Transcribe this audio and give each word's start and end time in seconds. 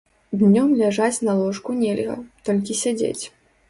Днём 0.43 0.71
ляжаць 0.79 1.23
на 1.29 1.37
ложку 1.43 1.79
нельга, 1.85 2.19
толькі 2.49 2.83
сядзець. 2.85 3.19